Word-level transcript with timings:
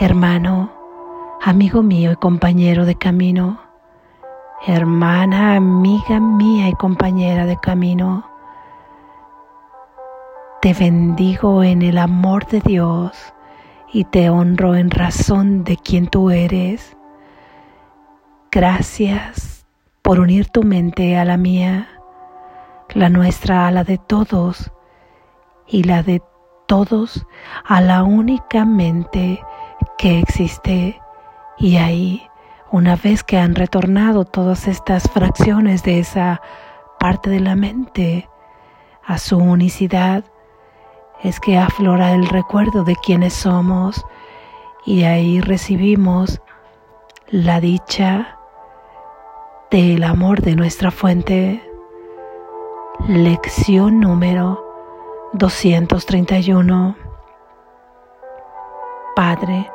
hermano, 0.00 0.72
amigo 1.42 1.82
mío 1.82 2.10
y 2.12 2.16
compañero 2.16 2.86
de 2.86 2.94
camino, 2.94 3.60
hermana, 4.66 5.56
amiga 5.56 6.18
mía 6.18 6.70
y 6.70 6.72
compañera 6.72 7.44
de 7.44 7.58
camino. 7.58 8.24
Te 10.62 10.72
bendigo 10.72 11.62
en 11.62 11.82
el 11.82 11.98
amor 11.98 12.46
de 12.46 12.60
Dios 12.60 13.12
y 13.92 14.04
te 14.04 14.30
honro 14.30 14.74
en 14.74 14.90
razón 14.90 15.64
de 15.64 15.76
quien 15.76 16.06
tú 16.06 16.30
eres. 16.30 16.96
Gracias 18.50 19.66
por 20.00 20.18
unir 20.18 20.48
tu 20.48 20.62
mente 20.62 21.18
a 21.18 21.26
la 21.26 21.36
mía, 21.36 21.88
la 22.94 23.10
nuestra 23.10 23.66
a 23.66 23.70
la 23.70 23.84
de 23.84 23.98
todos 23.98 24.72
y 25.66 25.82
la 25.82 26.02
de 26.02 26.22
todos 26.66 27.26
a 27.66 27.82
la 27.82 28.02
única 28.02 28.64
mente 28.64 29.42
que 30.00 30.18
existe. 30.18 30.98
Y 31.58 31.76
ahí, 31.76 32.26
una 32.70 32.96
vez 32.96 33.22
que 33.22 33.36
han 33.36 33.54
retornado 33.54 34.24
todas 34.24 34.66
estas 34.66 35.10
fracciones 35.10 35.82
de 35.82 35.98
esa 35.98 36.40
parte 36.98 37.28
de 37.28 37.40
la 37.40 37.54
mente 37.54 38.26
a 39.04 39.18
su 39.18 39.36
unicidad, 39.36 40.24
es 41.22 41.38
que 41.38 41.58
aflora 41.58 42.12
el 42.12 42.26
recuerdo 42.26 42.82
de 42.82 42.96
quienes 42.96 43.34
somos 43.34 44.02
y 44.86 45.04
ahí 45.04 45.42
recibimos 45.42 46.40
la 47.28 47.60
dicha 47.60 48.38
del 49.70 50.02
amor 50.02 50.40
de 50.40 50.56
nuestra 50.56 50.90
fuente. 50.90 51.62
Lección 53.06 54.00
número 54.00 54.64
231. 55.34 56.96
Padre, 59.14 59.70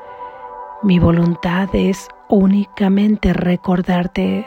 mi 0.85 0.99
voluntad 0.99 1.67
es 1.73 2.07
únicamente 2.29 3.34
recordarte. 3.34 4.46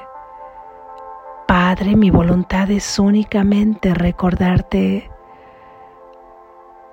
Padre, 1.49 1.97
mi 1.97 2.11
voluntad 2.11 2.71
es 2.71 2.97
únicamente 3.01 3.93
recordarte. 3.93 5.11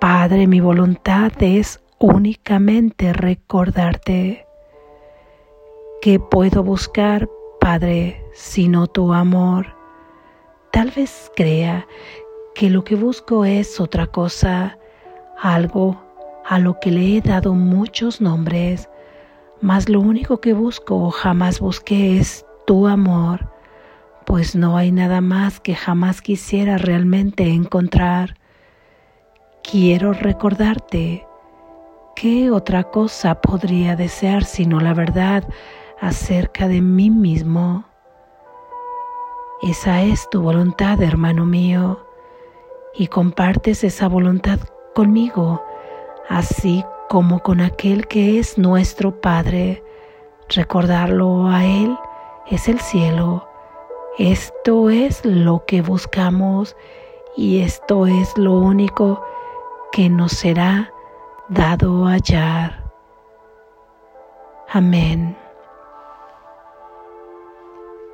Padre, 0.00 0.48
mi 0.48 0.58
voluntad 0.58 1.30
es 1.38 1.80
únicamente 2.00 3.12
recordarte. 3.12 4.48
¿Qué 6.02 6.18
puedo 6.18 6.64
buscar, 6.64 7.28
Padre, 7.60 8.24
sino 8.34 8.88
tu 8.88 9.12
amor? 9.12 9.76
Tal 10.72 10.90
vez 10.90 11.30
crea 11.36 11.86
que 12.56 12.68
lo 12.68 12.82
que 12.82 12.96
busco 12.96 13.44
es 13.44 13.78
otra 13.78 14.08
cosa, 14.08 14.76
algo 15.40 16.02
a 16.44 16.58
lo 16.58 16.80
que 16.80 16.90
le 16.90 17.16
he 17.16 17.20
dado 17.20 17.54
muchos 17.54 18.20
nombres, 18.20 18.88
mas 19.60 19.88
lo 19.88 20.00
único 20.00 20.40
que 20.40 20.52
busco 20.52 20.96
o 20.96 21.10
jamás 21.10 21.60
busqué 21.60 22.18
es 22.18 22.44
tu 22.66 22.86
amor, 22.86 23.50
pues 24.24 24.56
no 24.56 24.76
hay 24.76 24.92
nada 24.92 25.20
más 25.20 25.60
que 25.60 25.74
jamás 25.74 26.20
quisiera 26.20 26.78
realmente 26.78 27.48
encontrar 27.48 28.36
Quiero 29.68 30.12
recordarte 30.12 31.26
qué 32.14 32.52
otra 32.52 32.84
cosa 32.84 33.40
podría 33.40 33.96
desear 33.96 34.44
sino 34.44 34.78
la 34.78 34.94
verdad 34.94 35.42
acerca 36.00 36.68
de 36.68 36.80
mí 36.80 37.10
mismo. 37.10 37.84
Esa 39.62 40.02
es 40.04 40.30
tu 40.30 40.40
voluntad, 40.40 41.02
hermano 41.02 41.46
mío, 41.46 42.06
y 42.94 43.08
compartes 43.08 43.82
esa 43.82 44.06
voluntad 44.06 44.60
conmigo, 44.94 45.64
así 46.28 46.84
como 47.08 47.40
con 47.40 47.60
aquel 47.60 48.06
que 48.06 48.38
es 48.38 48.58
nuestro 48.58 49.20
Padre. 49.20 49.82
Recordarlo 50.48 51.48
a 51.48 51.64
Él 51.64 51.96
es 52.50 52.68
el 52.68 52.80
cielo. 52.80 53.48
Esto 54.18 54.90
es 54.90 55.24
lo 55.24 55.64
que 55.66 55.82
buscamos 55.82 56.76
y 57.36 57.60
esto 57.60 58.06
es 58.06 58.36
lo 58.38 58.54
único 58.54 59.22
que 59.92 60.08
nos 60.08 60.32
será 60.32 60.92
dado 61.48 62.06
hallar. 62.06 62.84
Amén. 64.68 65.36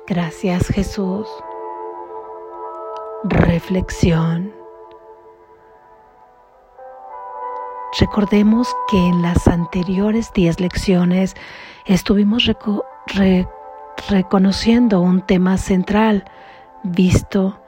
Gracias 0.07 0.67
Jesús. 0.67 1.27
Reflexión. 3.23 4.62
Recordemos 7.99 8.75
que 8.87 8.97
en 8.97 9.21
las 9.21 9.47
anteriores 9.47 10.31
diez 10.33 10.59
lecciones 10.59 11.35
estuvimos 11.85 12.49
reconociendo 14.09 14.99
un 14.99 15.21
tema 15.21 15.57
central 15.57 16.25
visto 16.83 17.59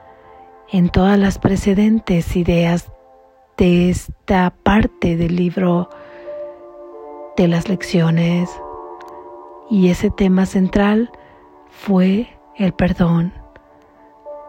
en 0.71 0.89
todas 0.89 1.19
las 1.19 1.37
precedentes 1.37 2.35
ideas 2.35 2.91
de 3.55 3.91
esta 3.91 4.51
parte 4.63 5.15
del 5.15 5.35
libro 5.35 5.89
de 7.37 7.47
las 7.47 7.69
lecciones. 7.69 8.49
Y 9.69 9.89
ese 9.89 10.09
tema 10.09 10.47
central 10.47 11.11
fue 11.69 12.35
el 12.55 12.73
perdón, 12.73 13.31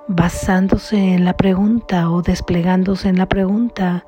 basándose 0.08 0.96
en 0.96 1.26
la 1.26 1.36
pregunta 1.36 2.10
o 2.10 2.22
desplegándose 2.22 3.10
en 3.10 3.18
la 3.18 3.26
pregunta 3.26 4.06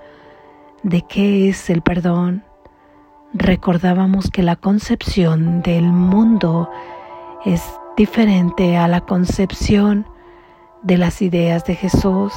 de 0.82 1.02
qué 1.02 1.48
es 1.48 1.70
el 1.70 1.82
perdón. 1.82 2.44
Recordábamos 3.32 4.30
que 4.30 4.42
la 4.42 4.56
concepción 4.56 5.62
del 5.62 5.84
mundo 5.84 6.70
es 7.44 7.62
diferente 7.96 8.76
a 8.76 8.88
la 8.88 9.02
concepción 9.02 10.06
de 10.82 10.96
las 10.96 11.20
ideas 11.22 11.64
de 11.64 11.74
Jesús 11.74 12.32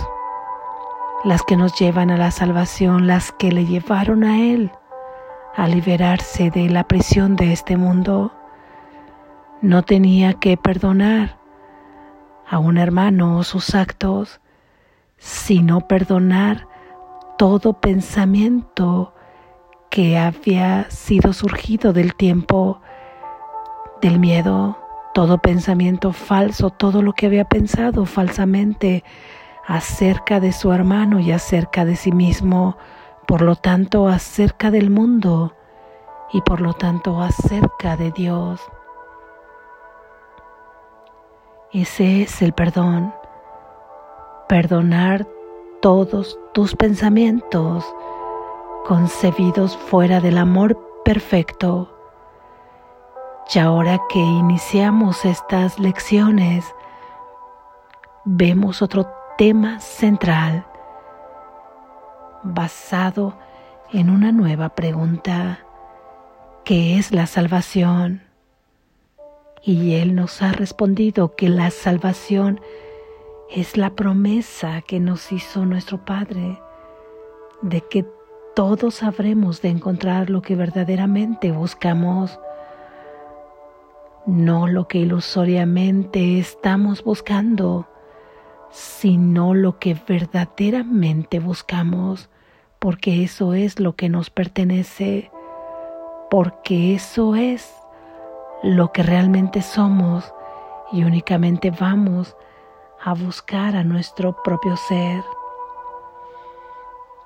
las 1.24 1.44
que 1.44 1.56
nos 1.56 1.78
llevan 1.78 2.10
a 2.10 2.18
la 2.18 2.32
salvación, 2.32 3.08
las 3.08 3.32
que 3.32 3.52
le 3.52 3.66
llevaron 3.66 4.24
a 4.24 4.40
Él 4.40 4.72
a 5.56 5.68
liberarse 5.68 6.50
de 6.50 6.70
la 6.70 6.86
prisión 6.86 7.36
de 7.36 7.54
este 7.54 7.78
mundo. 7.78 8.34
No 9.62 9.84
tenía 9.84 10.34
que 10.34 10.58
perdonar 10.58 11.38
a 12.48 12.58
un 12.58 12.78
hermano 12.78 13.44
sus 13.44 13.76
actos, 13.76 14.42
sino 15.18 15.88
perdonar 15.88 16.68
todo 17.42 17.74
pensamiento 17.74 19.16
que 19.90 20.20
había 20.20 20.92
sido 20.92 21.34
surgido 21.34 21.92
del 21.92 22.14
tiempo 22.14 22.82
del 24.00 24.20
miedo, 24.20 24.78
todo 25.16 25.40
pensamiento 25.40 26.14
falso, 26.14 26.70
todo 26.70 27.02
lo 27.02 27.14
que 27.14 27.26
había 27.26 27.46
pensado 27.46 28.06
falsamente 28.06 29.04
acerca 29.66 30.40
de 30.40 30.52
su 30.52 30.72
hermano 30.72 31.20
y 31.20 31.32
acerca 31.32 31.84
de 31.84 31.96
sí 31.96 32.12
mismo, 32.12 32.78
por 33.26 33.42
lo 33.42 33.56
tanto 33.56 34.08
acerca 34.08 34.70
del 34.70 34.92
mundo 34.92 35.56
y 36.32 36.42
por 36.42 36.62
lo 36.62 36.74
tanto 36.74 37.24
acerca 37.24 37.98
de 37.98 38.12
Dios. 38.12 38.62
Ese 41.74 42.22
es 42.22 42.44
el 42.44 42.54
perdón, 42.54 43.12
perdonar 44.48 45.26
todos 45.82 46.40
tus 46.54 46.76
pensamientos 46.76 47.84
concebidos 48.86 49.76
fuera 49.76 50.20
del 50.20 50.38
amor 50.38 50.80
perfecto. 51.04 51.92
Y 53.54 53.60
ahora 53.60 54.00
que 54.10 54.20
iniciamos 54.20 55.26
estas 55.26 55.80
lecciones, 55.80 56.66
vemos 58.26 58.82
otro 58.82 59.12
tema 59.38 59.80
central 59.80 60.66
basado 62.44 63.38
en 63.92 64.10
una 64.10 64.32
nueva 64.32 64.70
pregunta, 64.70 65.66
¿qué 66.64 66.98
es 66.98 67.12
la 67.12 67.26
salvación? 67.26 68.22
Y 69.64 69.96
Él 69.96 70.16
nos 70.16 70.42
ha 70.42 70.52
respondido 70.52 71.36
que 71.36 71.50
la 71.50 71.72
salvación 71.72 72.62
es 72.62 72.81
la 73.76 73.92
promesa 73.92 74.82
que 74.82 75.00
nos 75.00 75.32
hizo 75.32 75.66
nuestro 75.66 76.04
Padre 76.04 76.60
de 77.62 77.82
que 77.82 78.06
todos 78.56 78.96
sabremos 78.96 79.62
de 79.62 79.70
encontrar 79.70 80.30
lo 80.30 80.42
que 80.42 80.56
verdaderamente 80.56 81.52
buscamos, 81.52 82.40
no 84.26 84.68
lo 84.68 84.88
que 84.88 85.00
ilusoriamente 85.00 86.40
estamos 86.40 87.04
buscando 87.04 87.88
sino 88.72 89.54
lo 89.54 89.80
que 89.80 89.98
verdaderamente 90.08 91.40
buscamos, 91.40 92.30
porque 92.80 93.24
eso 93.24 93.54
es 93.54 93.80
lo 93.80 93.96
que 93.96 94.10
nos 94.10 94.30
pertenece, 94.30 95.30
porque 96.30 96.96
eso 96.96 97.36
es 97.36 97.74
lo 98.64 98.92
que 98.92 99.04
realmente 99.04 99.62
somos 99.62 100.34
y 100.92 101.04
únicamente 101.04 101.72
vamos 101.72 102.36
a 103.04 103.14
buscar 103.14 103.76
a 103.76 103.84
nuestro 103.84 104.34
propio 104.44 104.78
ser. 104.78 105.24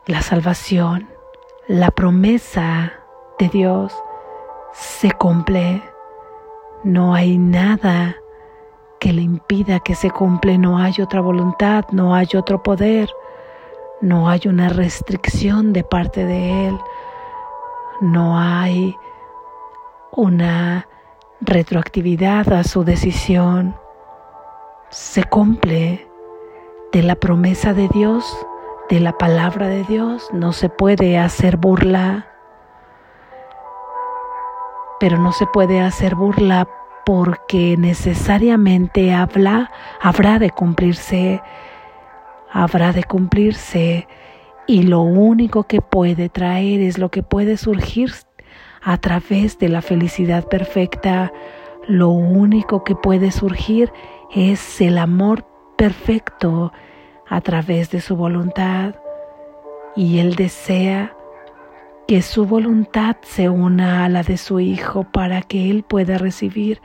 La 0.05 0.21
salvación, 0.21 1.09
la 1.67 1.91
promesa 1.91 2.93
de 3.39 3.49
Dios 3.49 3.93
se 4.73 5.11
cumple. 5.11 5.81
No 6.83 7.13
hay 7.13 7.37
nada 7.37 8.15
que 8.99 9.11
le 9.11 9.21
impida 9.21 9.79
que 9.79 9.95
se 9.95 10.09
cumple, 10.11 10.57
no 10.57 10.77
hay 10.77 10.93
otra 11.01 11.21
voluntad, 11.21 11.85
no 11.91 12.15
hay 12.15 12.27
otro 12.35 12.63
poder, 12.63 13.09
no 14.01 14.29
hay 14.29 14.41
una 14.45 14.69
restricción 14.69 15.73
de 15.73 15.83
parte 15.83 16.25
de 16.25 16.67
Él, 16.67 16.77
no 18.01 18.39
hay 18.39 18.95
una 20.11 20.87
retroactividad 21.41 22.51
a 22.53 22.63
su 22.63 22.83
decisión. 22.83 23.75
Se 24.89 25.23
cumple 25.23 26.07
de 26.91 27.03
la 27.03 27.15
promesa 27.15 27.73
de 27.73 27.87
Dios, 27.89 28.25
de 28.89 28.99
la 28.99 29.17
palabra 29.17 29.67
de 29.67 29.83
Dios, 29.83 30.29
no 30.31 30.53
se 30.53 30.69
puede 30.69 31.17
hacer 31.17 31.57
burla 31.57 32.27
pero 34.99 35.17
no 35.17 35.31
se 35.31 35.45
puede 35.45 35.81
hacer 35.81 36.15
burla 36.15 36.67
porque 37.05 37.75
necesariamente 37.77 39.13
habla, 39.13 39.71
habrá 40.01 40.39
de 40.39 40.49
cumplirse, 40.49 41.41
habrá 42.51 42.93
de 42.93 43.03
cumplirse 43.03 44.07
y 44.67 44.83
lo 44.83 45.01
único 45.01 45.65
que 45.65 45.81
puede 45.81 46.29
traer 46.29 46.81
es 46.81 46.97
lo 46.97 47.09
que 47.11 47.21
puede 47.21 47.57
surgir 47.57 48.11
a 48.81 48.97
través 48.97 49.59
de 49.59 49.69
la 49.69 49.81
felicidad 49.81 50.47
perfecta, 50.47 51.31
lo 51.87 52.09
único 52.09 52.83
que 52.83 52.95
puede 52.95 53.31
surgir 53.31 53.91
es 53.91 54.14
el 54.33 54.97
amor 54.97 55.45
perfecto 55.77 56.71
a 57.27 57.41
través 57.41 57.89
de 57.89 58.01
su 58.01 58.15
voluntad 58.15 58.95
y 59.95 60.19
él 60.19 60.35
desea 60.35 61.15
que 62.07 62.21
su 62.21 62.45
voluntad 62.45 63.17
se 63.21 63.49
una 63.49 64.05
a 64.05 64.09
la 64.09 64.21
de 64.21 64.37
su 64.37 64.59
Hijo 64.59 65.05
para 65.05 65.41
que 65.41 65.71
Él 65.71 65.83
pueda 65.83 66.17
recibir 66.17 66.81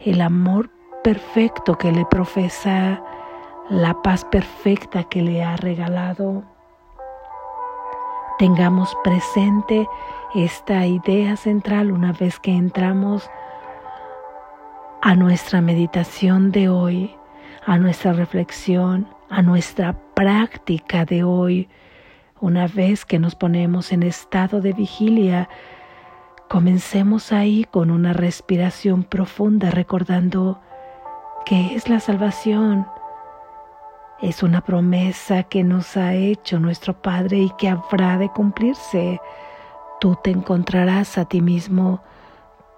el 0.00 0.20
amor 0.20 0.70
perfecto 1.04 1.76
que 1.76 1.92
le 1.92 2.06
profesa, 2.06 3.02
la 3.68 4.00
paz 4.02 4.24
perfecta 4.24 5.04
que 5.04 5.20
le 5.20 5.42
ha 5.42 5.56
regalado. 5.56 6.42
Tengamos 8.38 8.96
presente 9.04 9.86
esta 10.34 10.86
idea 10.86 11.36
central 11.36 11.92
una 11.92 12.12
vez 12.12 12.40
que 12.40 12.52
entramos 12.52 13.30
a 15.02 15.16
nuestra 15.16 15.60
meditación 15.60 16.52
de 16.52 16.68
hoy, 16.68 17.10
a 17.66 17.76
nuestra 17.76 18.12
reflexión, 18.12 19.08
a 19.30 19.42
nuestra 19.42 19.98
práctica 20.14 21.04
de 21.04 21.24
hoy 21.24 21.68
una 22.40 22.68
vez 22.68 23.04
que 23.04 23.18
nos 23.18 23.34
ponemos 23.34 23.92
en 23.92 24.04
estado 24.04 24.60
de 24.60 24.72
vigilia, 24.72 25.48
comencemos 26.48 27.32
ahí 27.32 27.64
con 27.64 27.90
una 27.90 28.12
respiración 28.12 29.02
profunda 29.02 29.72
recordando 29.72 30.60
que 31.44 31.74
es 31.74 31.88
la 31.88 31.98
salvación. 31.98 32.86
Es 34.20 34.44
una 34.44 34.60
promesa 34.60 35.42
que 35.42 35.64
nos 35.64 35.96
ha 35.96 36.14
hecho 36.14 36.60
nuestro 36.60 37.00
Padre 37.02 37.38
y 37.38 37.50
que 37.58 37.68
habrá 37.68 38.18
de 38.18 38.28
cumplirse. 38.28 39.20
Tú 40.00 40.16
te 40.22 40.30
encontrarás 40.30 41.18
a 41.18 41.24
ti 41.24 41.40
mismo, 41.40 42.02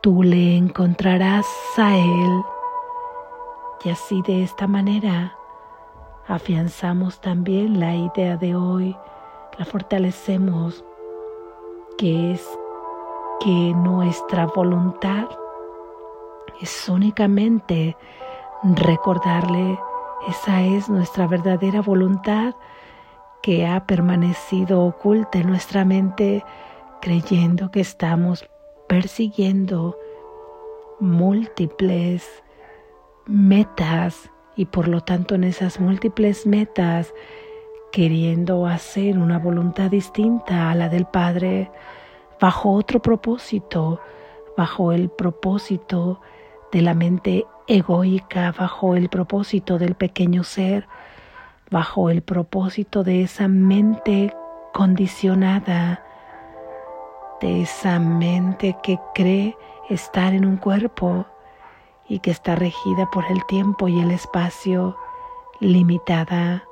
tú 0.05 0.23
le 0.23 0.59
encontrarás 0.59 1.47
a 1.79 1.97
Él. 1.97 2.43
Y 3.87 3.89
así 3.89 4.21
de 4.21 4.43
esta 4.43 4.67
manera 4.67 5.35
afianzamos 6.29 7.23
también 7.23 7.81
la 7.81 7.95
idea 7.95 8.37
de 8.37 8.55
hoy 8.55 8.95
la 9.59 9.65
fortalecemos, 9.65 10.85
que 11.97 12.33
es 12.33 12.47
que 13.41 13.73
nuestra 13.77 14.45
voluntad 14.45 15.25
es 16.61 16.87
únicamente 16.87 17.97
recordarle, 18.63 19.79
esa 20.29 20.61
es 20.61 20.91
nuestra 20.91 21.27
verdadera 21.27 21.81
voluntad 21.81 22.55
que 23.43 23.67
ha 23.67 23.87
permanecido 23.87 24.83
oculta 24.83 25.39
en 25.39 25.49
nuestra 25.49 25.87
mente 25.87 26.45
creyendo 27.01 27.71
que 27.71 27.81
estamos 27.81 28.45
persiguiendo 28.89 29.99
múltiples 31.01 32.27
metas 33.27 34.31
y 34.57 34.67
por 34.67 34.89
lo 34.89 35.01
tanto 35.01 35.35
en 35.35 35.45
esas 35.45 35.81
múltiples 35.81 36.47
metas 36.47 37.13
queriendo 37.93 38.67
hacer 38.67 39.19
una 39.19 39.39
voluntad 39.39 39.91
distinta 39.91 40.71
a 40.71 40.75
la 40.75 40.89
del 40.89 41.07
Padre, 41.07 41.71
bajo 42.41 42.73
otro 42.73 43.01
propósito, 43.01 44.01
bajo 44.57 44.93
el 44.93 45.11
propósito 45.11 46.21
de 46.73 46.83
la 46.83 46.95
mente 46.95 47.47
egoica, 47.69 48.53
bajo 48.53 48.97
el 48.97 49.09
propósito 49.09 49.79
del 49.79 49.95
pequeño 49.95 50.43
ser, 50.43 50.89
bajo 51.71 52.11
el 52.11 52.23
propósito 52.23 53.05
de 53.05 53.23
esa 53.23 53.49
mente 53.49 54.35
condicionada, 54.73 56.04
de 57.45 57.61
esa 57.61 57.99
mente 57.99 58.75
que 58.83 58.99
cree 59.15 59.55
estar 59.91 60.33
en 60.33 60.47
un 60.47 60.57
cuerpo 60.57 61.27
y 62.09 62.21
que 62.21 62.31
está 62.31 62.57
regida 62.57 63.11
por 63.11 63.23
el 63.27 63.45
tiempo 63.45 63.87
y 63.87 64.01
el 64.01 64.13
espacio, 64.13 64.97
limitada 65.61 66.65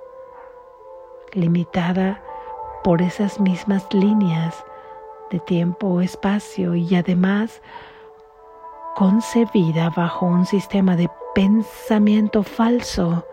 limitada 1.34 2.22
por 2.82 3.02
esas 3.02 3.38
mismas 3.38 3.86
líneas 3.92 4.64
de 5.30 5.40
tiempo 5.40 5.88
o 5.88 6.00
espacio 6.00 6.74
y 6.74 6.94
además 6.94 7.60
concebida 8.96 9.90
bajo 9.90 10.24
un 10.24 10.46
sistema 10.46 10.96
de 10.96 11.10
pensamiento 11.34 12.42
falso 12.42 13.26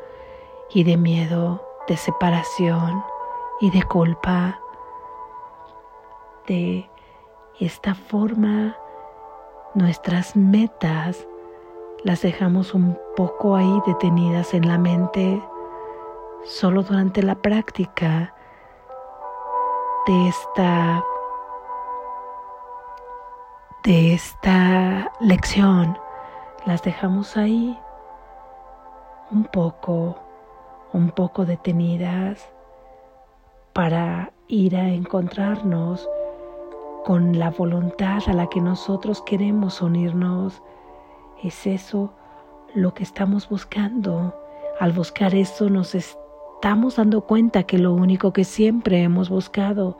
y 0.74 0.84
de 0.84 0.98
miedo, 0.98 1.66
de 1.88 1.96
separación 1.96 3.02
y 3.62 3.72
de 3.72 3.84
culpa. 3.84 4.60
De 6.48 6.90
esta 7.60 7.94
forma, 7.94 8.76
nuestras 9.74 10.36
metas 10.36 11.28
las 12.04 12.22
dejamos 12.22 12.74
un 12.74 12.98
poco 13.18 13.56
ahí 13.56 13.82
detenidas 13.86 14.54
en 14.54 14.68
la 14.68 14.78
mente 14.78 15.44
solo 16.46 16.84
durante 16.84 17.22
la 17.22 17.36
práctica 17.36 18.34
de 20.08 20.28
esta 20.30 21.04
de 23.84 24.14
esta 24.14 25.12
lección 25.20 25.98
las 26.66 26.82
dejamos 26.84 27.36
ahí 27.36 27.78
un 29.32 29.44
poco 29.44 30.16
un 30.94 31.12
poco 31.12 31.46
detenidas 31.46 32.50
para 33.74 34.32
ir 34.48 34.78
a 34.78 34.88
encontrarnos 34.88 36.08
con 37.06 37.40
la 37.40 37.50
voluntad 37.50 38.22
a 38.28 38.34
la 38.34 38.48
que 38.48 38.62
nosotros 38.62 39.22
queremos 39.22 39.82
unirnos. 39.82 40.62
Es 41.44 41.66
eso 41.68 42.14
lo 42.74 42.94
que 42.94 43.04
estamos 43.04 43.50
buscando. 43.50 44.36
Al 44.80 44.92
buscar 44.92 45.36
eso 45.36 45.70
nos, 45.70 45.96
estamos 45.96 46.98
dando 46.98 47.22
cuenta 47.22 47.64
que 47.64 47.78
lo 47.78 47.94
único 47.94 48.34
que 48.34 48.44
siempre 48.44 49.02
hemos 49.02 49.30
buscado 49.30 49.98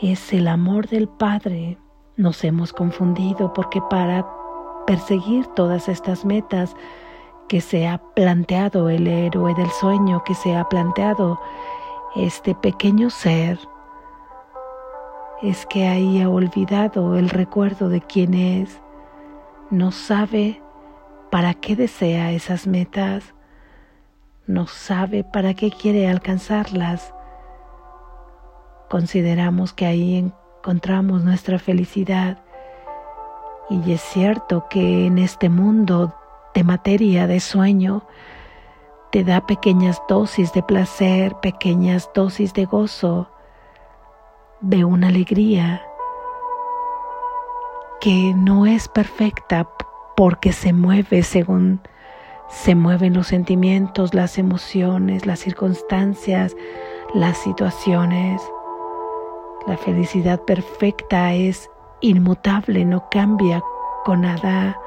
es 0.00 0.32
el 0.32 0.48
amor 0.48 0.88
del 0.88 1.08
Padre. 1.08 1.78
Nos 2.16 2.44
hemos 2.44 2.72
confundido 2.72 3.52
porque 3.52 3.82
para 3.90 4.26
perseguir 4.86 5.46
todas 5.48 5.88
estas 5.88 6.24
metas 6.24 6.74
que 7.48 7.60
se 7.60 7.88
ha 7.88 7.98
planteado 8.14 8.88
el 8.90 9.08
héroe 9.08 9.54
del 9.54 9.70
sueño, 9.70 10.22
que 10.24 10.34
se 10.34 10.56
ha 10.56 10.68
planteado 10.68 11.40
este 12.14 12.54
pequeño 12.54 13.10
ser, 13.10 13.58
es 15.42 15.66
que 15.66 15.86
ahí 15.86 16.20
ha 16.20 16.28
olvidado 16.28 17.16
el 17.16 17.30
recuerdo 17.30 17.88
de 17.88 18.00
quién 18.00 18.34
es, 18.34 18.80
no 19.70 19.92
sabe 19.92 20.60
para 21.30 21.54
qué 21.54 21.76
desea 21.76 22.32
esas 22.32 22.66
metas. 22.66 23.34
No 24.46 24.66
sabe 24.66 25.22
para 25.22 25.54
qué 25.54 25.70
quiere 25.70 26.08
alcanzarlas. 26.08 27.14
Consideramos 28.88 29.72
que 29.72 29.86
ahí 29.86 30.16
encontramos 30.16 31.22
nuestra 31.22 31.60
felicidad. 31.60 32.38
Y 33.68 33.92
es 33.92 34.00
cierto 34.00 34.66
que 34.68 35.06
en 35.06 35.18
este 35.18 35.48
mundo 35.48 36.12
de 36.52 36.64
materia, 36.64 37.28
de 37.28 37.38
sueño, 37.38 38.02
te 39.12 39.22
da 39.22 39.46
pequeñas 39.46 40.02
dosis 40.08 40.52
de 40.52 40.64
placer, 40.64 41.36
pequeñas 41.36 42.10
dosis 42.12 42.52
de 42.52 42.64
gozo, 42.64 43.30
de 44.60 44.84
una 44.84 45.08
alegría 45.08 45.82
que 48.00 48.34
no 48.34 48.66
es 48.66 48.88
perfecta 48.88 49.68
porque 50.16 50.52
se 50.52 50.72
mueve 50.72 51.22
según 51.22 51.80
se 52.50 52.74
mueven 52.74 53.14
los 53.14 53.28
sentimientos, 53.28 54.12
las 54.12 54.36
emociones, 54.36 55.24
las 55.24 55.38
circunstancias, 55.38 56.56
las 57.14 57.38
situaciones. 57.38 58.42
La 59.66 59.76
felicidad 59.76 60.40
perfecta 60.40 61.32
es 61.32 61.70
inmutable, 62.00 62.84
no 62.84 63.08
cambia 63.08 63.62
con 64.04 64.22
nada. 64.22 64.78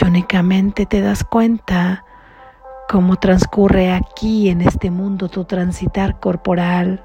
Y 0.00 0.04
únicamente 0.04 0.84
te 0.84 1.00
das 1.00 1.22
cuenta 1.22 2.04
cómo 2.88 3.16
transcurre 3.16 3.92
aquí 3.92 4.48
en 4.48 4.60
este 4.60 4.90
mundo 4.90 5.28
tu 5.28 5.44
transitar 5.44 6.18
corporal. 6.18 7.04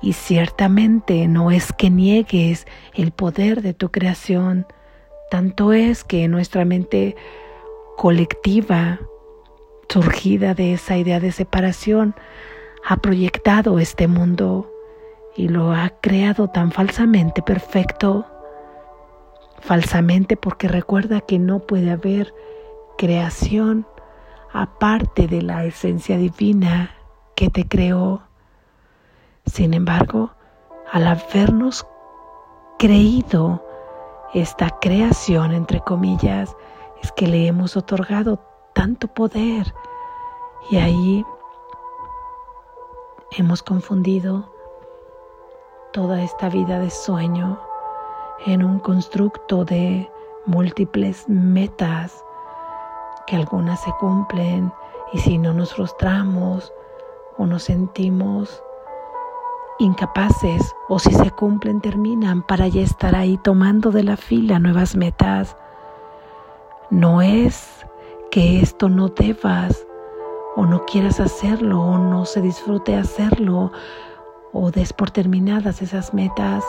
Y 0.00 0.12
ciertamente 0.12 1.26
no 1.28 1.50
es 1.50 1.72
que 1.72 1.90
niegues 1.90 2.66
el 2.94 3.10
poder 3.10 3.62
de 3.62 3.74
tu 3.74 3.90
creación, 3.90 4.66
tanto 5.30 5.72
es 5.72 6.04
que 6.04 6.28
nuestra 6.28 6.64
mente 6.64 7.16
colectiva, 7.96 9.00
surgida 9.88 10.54
de 10.54 10.74
esa 10.74 10.96
idea 10.96 11.18
de 11.18 11.32
separación, 11.32 12.14
ha 12.86 12.96
proyectado 12.98 13.78
este 13.78 14.06
mundo 14.06 14.70
y 15.36 15.48
lo 15.48 15.72
ha 15.72 15.90
creado 16.00 16.48
tan 16.48 16.72
falsamente 16.72 17.42
perfecto, 17.42 18.26
falsamente 19.60 20.36
porque 20.36 20.68
recuerda 20.68 21.20
que 21.20 21.38
no 21.38 21.60
puede 21.60 21.90
haber 21.90 22.32
creación 22.96 23.86
aparte 24.52 25.26
de 25.26 25.42
la 25.42 25.64
esencia 25.64 26.16
divina 26.16 26.94
que 27.34 27.50
te 27.50 27.66
creó. 27.66 28.27
Sin 29.48 29.72
embargo, 29.72 30.30
al 30.92 31.06
habernos 31.06 31.86
creído 32.78 33.64
esta 34.34 34.68
creación, 34.80 35.52
entre 35.52 35.80
comillas, 35.80 36.54
es 37.02 37.10
que 37.12 37.26
le 37.26 37.46
hemos 37.46 37.76
otorgado 37.76 38.38
tanto 38.74 39.08
poder. 39.08 39.74
Y 40.70 40.76
ahí 40.76 41.24
hemos 43.38 43.62
confundido 43.62 44.52
toda 45.92 46.22
esta 46.22 46.50
vida 46.50 46.78
de 46.78 46.90
sueño 46.90 47.58
en 48.46 48.62
un 48.62 48.78
constructo 48.78 49.64
de 49.64 50.10
múltiples 50.46 51.28
metas 51.28 52.22
que 53.26 53.36
algunas 53.36 53.80
se 53.80 53.92
cumplen 53.98 54.72
y 55.12 55.18
si 55.18 55.38
no 55.38 55.54
nos 55.54 55.74
frustramos 55.74 56.72
o 57.38 57.46
nos 57.46 57.64
sentimos 57.64 58.62
incapaces 59.78 60.74
o 60.88 60.98
si 60.98 61.12
se 61.12 61.30
cumplen 61.30 61.80
terminan 61.80 62.42
para 62.42 62.68
ya 62.68 62.82
estar 62.82 63.14
ahí 63.14 63.38
tomando 63.38 63.90
de 63.90 64.02
la 64.02 64.16
fila 64.16 64.58
nuevas 64.58 64.96
metas. 64.96 65.56
No 66.90 67.22
es 67.22 67.86
que 68.30 68.60
esto 68.60 68.88
no 68.88 69.08
debas 69.08 69.86
o 70.56 70.66
no 70.66 70.84
quieras 70.86 71.20
hacerlo 71.20 71.80
o 71.80 71.98
no 71.98 72.24
se 72.24 72.40
disfrute 72.40 72.96
hacerlo 72.96 73.70
o 74.52 74.70
des 74.70 74.92
por 74.92 75.10
terminadas 75.10 75.82
esas 75.82 76.12
metas 76.12 76.64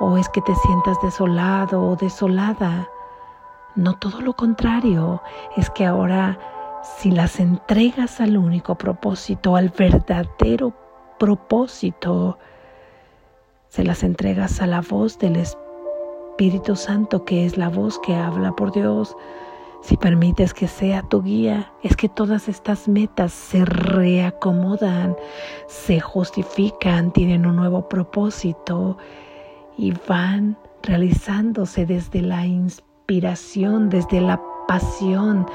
o 0.00 0.18
es 0.18 0.28
que 0.28 0.42
te 0.42 0.54
sientas 0.54 1.00
desolado 1.02 1.82
o 1.82 1.96
desolada. 1.96 2.88
No 3.74 3.94
todo 3.94 4.20
lo 4.20 4.34
contrario, 4.34 5.22
es 5.56 5.70
que 5.70 5.86
ahora 5.86 6.38
si 6.82 7.10
las 7.10 7.40
entregas 7.40 8.20
al 8.20 8.36
único 8.36 8.74
propósito, 8.74 9.56
al 9.56 9.70
verdadero 9.70 10.81
propósito, 11.22 12.36
se 13.68 13.84
las 13.84 14.02
entregas 14.02 14.60
a 14.60 14.66
la 14.66 14.80
voz 14.80 15.20
del 15.20 15.36
Espíritu 15.36 16.74
Santo, 16.74 17.24
que 17.24 17.46
es 17.46 17.56
la 17.56 17.68
voz 17.68 18.00
que 18.00 18.12
habla 18.12 18.50
por 18.56 18.72
Dios. 18.72 19.16
Si 19.82 19.96
permites 19.96 20.52
que 20.52 20.66
sea 20.66 21.02
tu 21.02 21.22
guía, 21.22 21.72
es 21.84 21.94
que 21.94 22.08
todas 22.08 22.48
estas 22.48 22.88
metas 22.88 23.30
se 23.30 23.64
reacomodan, 23.64 25.14
se 25.68 26.00
justifican, 26.00 27.12
tienen 27.12 27.46
un 27.46 27.54
nuevo 27.54 27.88
propósito 27.88 28.98
y 29.78 29.94
van 30.08 30.58
realizándose 30.82 31.86
desde 31.86 32.20
la 32.20 32.46
inspiración, 32.46 33.90
desde 33.90 34.20
la 34.20 34.42
pasión, 34.66 35.46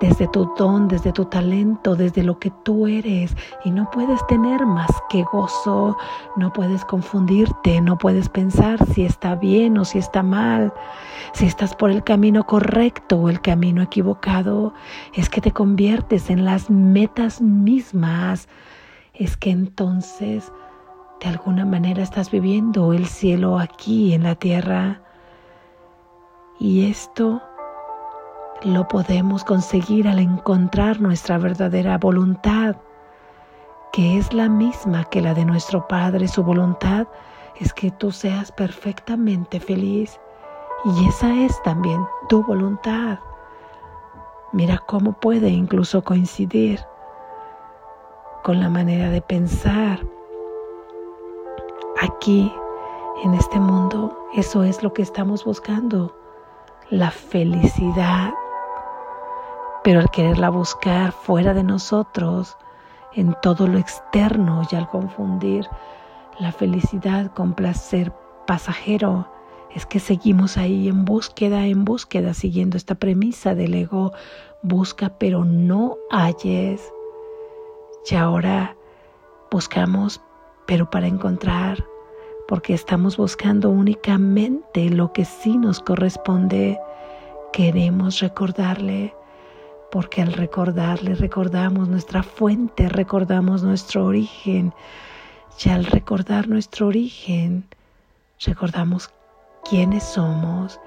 desde 0.00 0.26
tu 0.28 0.52
don, 0.56 0.88
desde 0.88 1.12
tu 1.12 1.24
talento, 1.24 1.96
desde 1.96 2.22
lo 2.22 2.38
que 2.38 2.50
tú 2.50 2.86
eres. 2.86 3.36
Y 3.64 3.70
no 3.70 3.90
puedes 3.90 4.26
tener 4.26 4.66
más 4.66 4.90
que 5.08 5.22
gozo, 5.24 5.96
no 6.36 6.52
puedes 6.52 6.84
confundirte, 6.84 7.80
no 7.80 7.96
puedes 7.98 8.28
pensar 8.28 8.84
si 8.86 9.04
está 9.04 9.34
bien 9.34 9.78
o 9.78 9.84
si 9.84 9.98
está 9.98 10.22
mal, 10.22 10.72
si 11.32 11.46
estás 11.46 11.74
por 11.74 11.90
el 11.90 12.02
camino 12.02 12.44
correcto 12.44 13.16
o 13.18 13.28
el 13.28 13.40
camino 13.40 13.82
equivocado. 13.82 14.74
Es 15.14 15.28
que 15.28 15.40
te 15.40 15.52
conviertes 15.52 16.30
en 16.30 16.44
las 16.44 16.70
metas 16.70 17.40
mismas. 17.40 18.48
Es 19.14 19.36
que 19.36 19.50
entonces 19.50 20.52
de 21.20 21.28
alguna 21.28 21.64
manera 21.64 22.02
estás 22.02 22.30
viviendo 22.30 22.92
el 22.92 23.06
cielo 23.06 23.58
aquí 23.58 24.12
en 24.12 24.24
la 24.24 24.34
tierra. 24.34 25.00
Y 26.58 26.90
esto 26.90 27.42
lo 28.64 28.88
podemos 28.88 29.44
conseguir 29.44 30.08
al 30.08 30.18
encontrar 30.18 31.00
nuestra 31.00 31.36
verdadera 31.36 31.98
voluntad, 31.98 32.76
que 33.92 34.18
es 34.18 34.32
la 34.32 34.48
misma 34.48 35.04
que 35.04 35.20
la 35.20 35.34
de 35.34 35.44
nuestro 35.44 35.86
Padre. 35.86 36.28
Su 36.28 36.42
voluntad 36.42 37.06
es 37.60 37.74
que 37.74 37.90
tú 37.90 38.10
seas 38.10 38.50
perfectamente 38.50 39.60
feliz 39.60 40.18
y 40.84 41.06
esa 41.06 41.32
es 41.42 41.62
también 41.62 42.04
tu 42.28 42.42
voluntad. 42.42 43.18
Mira 44.52 44.78
cómo 44.86 45.12
puede 45.12 45.48
incluso 45.50 46.02
coincidir 46.02 46.80
con 48.42 48.60
la 48.60 48.70
manera 48.70 49.10
de 49.10 49.20
pensar. 49.20 50.00
Aquí, 52.00 52.52
en 53.22 53.34
este 53.34 53.60
mundo, 53.60 54.26
eso 54.34 54.64
es 54.64 54.82
lo 54.82 54.92
que 54.92 55.02
estamos 55.02 55.44
buscando, 55.44 56.16
la 56.90 57.10
felicidad 57.10 58.32
pero 59.84 60.00
al 60.00 60.10
quererla 60.10 60.48
buscar 60.48 61.12
fuera 61.12 61.52
de 61.52 61.62
nosotros, 61.62 62.56
en 63.12 63.36
todo 63.42 63.68
lo 63.68 63.78
externo 63.78 64.62
y 64.72 64.74
al 64.74 64.88
confundir 64.88 65.68
la 66.40 66.50
felicidad 66.52 67.30
con 67.32 67.52
placer 67.52 68.10
pasajero, 68.46 69.28
es 69.74 69.84
que 69.84 70.00
seguimos 70.00 70.56
ahí 70.56 70.88
en 70.88 71.04
búsqueda, 71.04 71.66
en 71.66 71.84
búsqueda, 71.84 72.32
siguiendo 72.32 72.78
esta 72.78 72.94
premisa 72.94 73.54
del 73.54 73.74
ego, 73.74 74.12
busca 74.62 75.10
pero 75.18 75.44
no 75.44 75.98
halles. 76.10 76.90
Y 78.10 78.14
ahora 78.14 78.76
buscamos 79.50 80.20
pero 80.66 80.88
para 80.88 81.06
encontrar, 81.06 81.84
porque 82.48 82.72
estamos 82.72 83.18
buscando 83.18 83.68
únicamente 83.68 84.88
lo 84.88 85.12
que 85.12 85.26
sí 85.26 85.58
nos 85.58 85.80
corresponde. 85.80 86.78
Queremos 87.52 88.20
recordarle 88.20 89.14
porque 89.94 90.22
al 90.22 90.32
recordarle 90.32 91.14
recordamos 91.14 91.88
nuestra 91.88 92.24
fuente, 92.24 92.88
recordamos 92.88 93.62
nuestro 93.62 94.06
origen, 94.06 94.74
y 95.64 95.68
al 95.68 95.84
recordar 95.84 96.48
nuestro 96.48 96.88
origen, 96.88 97.64
recordamos 98.44 99.08
quiénes 99.62 100.02
somos 100.02 100.80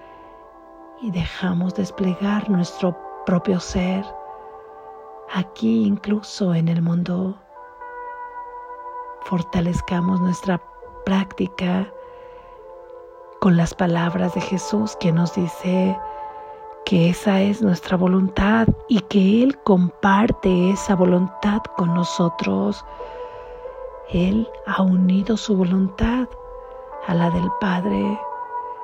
y 1.01 1.11
dejamos 1.11 1.73
desplegar 1.73 2.49
nuestro 2.49 2.97
propio 3.25 3.61
ser 3.61 4.03
aquí 5.33 5.85
incluso 5.85 6.53
en 6.53 6.67
el 6.67 6.81
mundo. 6.81 7.39
Fortalezcamos 9.21 10.19
nuestra 10.19 10.61
práctica 11.05 11.89
con 13.39 13.55
las 13.55 13.73
palabras 13.73 14.35
de 14.35 14.41
Jesús 14.41 14.97
que 14.99 15.13
nos 15.13 15.33
dice, 15.33 15.97
que 16.87 17.09
esa 17.09 17.41
es 17.41 17.61
nuestra 17.61 17.97
voluntad 17.97 18.65
y 18.87 19.01
que 19.01 19.43
Él 19.43 19.57
comparte 19.65 20.71
esa 20.71 20.95
voluntad 20.95 21.61
con 21.75 21.93
nosotros. 21.93 22.85
Él 24.09 24.47
ha 24.65 24.83
unido 24.83 25.35
su 25.35 25.57
voluntad 25.57 26.29
a 27.05 27.13
la 27.13 27.29
del 27.29 27.49
Padre. 27.59 28.17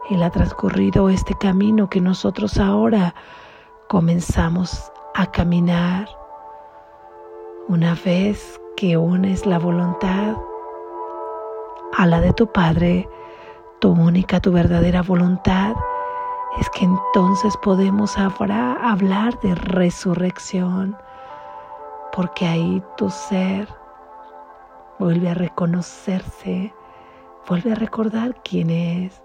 Él 0.09 0.21
ha 0.21 0.29
transcurrido 0.29 1.09
este 1.09 1.33
camino 1.35 1.89
que 1.89 2.01
nosotros 2.01 2.57
ahora 2.57 3.15
comenzamos 3.87 4.91
a 5.15 5.25
caminar. 5.27 6.09
Una 7.69 7.95
vez 8.03 8.59
que 8.75 8.97
unes 8.97 9.45
la 9.45 9.59
voluntad 9.59 10.35
a 11.97 12.05
la 12.05 12.19
de 12.19 12.33
tu 12.33 12.51
Padre, 12.51 13.07
tu 13.79 13.91
única, 13.91 14.41
tu 14.41 14.51
verdadera 14.51 15.01
voluntad, 15.03 15.73
es 16.59 16.69
que 16.69 16.85
entonces 16.85 17.55
podemos 17.57 18.17
hablar 18.17 19.39
de 19.41 19.55
resurrección, 19.55 20.95
porque 22.11 22.45
ahí 22.45 22.83
tu 22.97 23.09
ser 23.09 23.67
vuelve 24.99 25.29
a 25.29 25.33
reconocerse, 25.33 26.73
vuelve 27.47 27.71
a 27.71 27.75
recordar 27.75 28.35
quién 28.43 28.69
es 28.69 29.21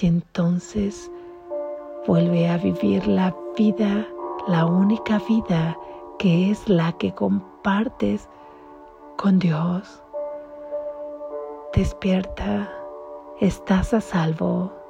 y 0.00 0.06
entonces 0.06 1.10
vuelve 2.06 2.48
a 2.48 2.58
vivir 2.58 3.06
la 3.06 3.34
vida, 3.56 4.06
la 4.48 4.66
única 4.66 5.20
vida 5.28 5.76
que 6.18 6.50
es 6.50 6.68
la 6.68 6.92
que 6.92 7.14
compartes 7.14 8.28
con 9.16 9.38
Dios. 9.38 10.02
Despierta, 11.74 12.70
estás 13.40 13.94
a 13.94 14.00
salvo. 14.00 14.83